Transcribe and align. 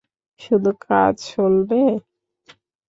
শুধু 0.41 0.71
কাজ 0.85 1.13
চলবে। 1.27 1.81